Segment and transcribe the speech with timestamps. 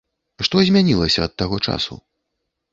[0.47, 2.03] Што змянілася ад таго часу?